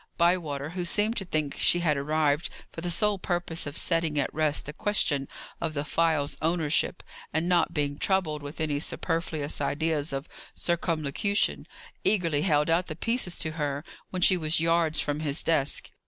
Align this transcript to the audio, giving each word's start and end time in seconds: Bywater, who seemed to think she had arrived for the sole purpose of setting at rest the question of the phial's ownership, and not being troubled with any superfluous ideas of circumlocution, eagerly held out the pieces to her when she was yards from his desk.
Bywater, 0.17 0.71
who 0.71 0.83
seemed 0.83 1.15
to 1.17 1.25
think 1.25 1.57
she 1.59 1.81
had 1.81 1.95
arrived 1.95 2.49
for 2.71 2.81
the 2.81 2.89
sole 2.89 3.19
purpose 3.19 3.67
of 3.67 3.77
setting 3.77 4.19
at 4.19 4.33
rest 4.33 4.65
the 4.65 4.73
question 4.73 5.27
of 5.61 5.75
the 5.75 5.85
phial's 5.85 6.39
ownership, 6.41 7.03
and 7.31 7.47
not 7.47 7.71
being 7.75 7.99
troubled 7.99 8.41
with 8.41 8.59
any 8.59 8.79
superfluous 8.79 9.61
ideas 9.61 10.11
of 10.11 10.27
circumlocution, 10.55 11.67
eagerly 12.03 12.41
held 12.41 12.67
out 12.67 12.87
the 12.87 12.95
pieces 12.95 13.37
to 13.37 13.51
her 13.51 13.83
when 14.09 14.23
she 14.23 14.37
was 14.37 14.59
yards 14.59 14.99
from 14.99 15.19
his 15.19 15.43
desk. 15.43 15.91